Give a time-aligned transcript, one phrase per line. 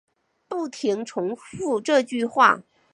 [0.47, 2.63] 不停重复这句话